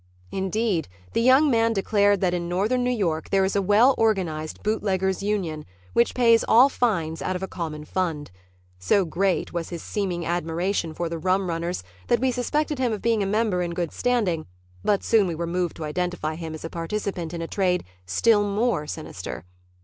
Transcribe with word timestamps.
Indeed, 0.31 0.87
the 1.13 1.21
young 1.21 1.51
man 1.51 1.73
declared 1.73 2.21
that 2.21 2.33
in 2.33 2.49
Northern 2.49 2.83
New 2.83 2.89
York 2.89 3.29
there 3.29 3.45
is 3.45 3.55
a 3.55 3.61
well 3.61 3.93
organized 3.99 4.63
Bootleggers' 4.63 5.21
Union, 5.21 5.63
which 5.93 6.15
pays 6.15 6.43
all 6.47 6.69
fines 6.69 7.21
out 7.21 7.35
of 7.35 7.43
a 7.43 7.47
common 7.47 7.85
fund. 7.85 8.31
So 8.79 9.05
great 9.05 9.53
was 9.53 9.69
his 9.69 9.83
seeming 9.83 10.25
admiration 10.25 10.95
for 10.95 11.07
the 11.07 11.19
rum 11.19 11.47
runners 11.49 11.83
that 12.07 12.19
we 12.19 12.31
suspected 12.31 12.79
him 12.79 12.91
of 12.91 13.03
being 13.03 13.19
himself 13.19 13.33
a 13.33 13.37
member 13.43 13.61
in 13.61 13.75
good 13.75 13.91
standing, 13.91 14.47
but 14.83 15.03
soon 15.03 15.27
we 15.27 15.35
were 15.35 15.45
moved 15.45 15.75
to 15.75 15.85
identify 15.85 16.33
him 16.33 16.55
as 16.55 16.65
a 16.65 16.69
participant 16.71 17.31
in 17.31 17.43
a 17.43 17.47
trade 17.47 17.83
still 18.07 18.41
more 18.43 18.87
sinister. 18.87 19.45